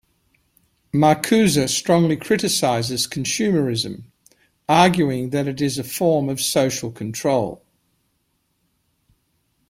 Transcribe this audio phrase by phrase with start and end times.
[0.91, 4.05] Marcuse strongly criticizes consumerism,
[4.67, 7.63] arguing that it is a form of social control.